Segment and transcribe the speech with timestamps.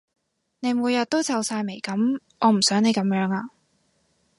[0.61, 3.51] 你每日都皺晒眉噉，我唔想你噉樣呀